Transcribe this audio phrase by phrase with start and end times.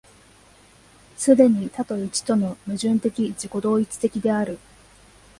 [1.15, 4.57] 既に多と一との矛盾的自己同一的である。